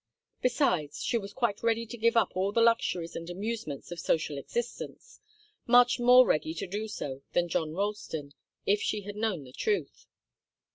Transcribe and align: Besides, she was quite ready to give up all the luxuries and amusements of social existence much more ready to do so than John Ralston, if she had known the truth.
Besides, 0.41 1.03
she 1.03 1.19
was 1.19 1.31
quite 1.31 1.61
ready 1.61 1.85
to 1.85 1.95
give 1.95 2.17
up 2.17 2.35
all 2.35 2.51
the 2.51 2.59
luxuries 2.59 3.15
and 3.15 3.29
amusements 3.29 3.91
of 3.91 3.99
social 3.99 4.39
existence 4.39 5.19
much 5.67 5.99
more 5.99 6.25
ready 6.25 6.55
to 6.55 6.65
do 6.65 6.87
so 6.87 7.21
than 7.33 7.47
John 7.49 7.73
Ralston, 7.75 8.31
if 8.65 8.81
she 8.81 9.01
had 9.01 9.15
known 9.15 9.43
the 9.43 9.53
truth. 9.53 10.07